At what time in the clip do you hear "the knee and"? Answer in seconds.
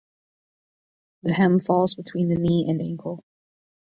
2.29-2.81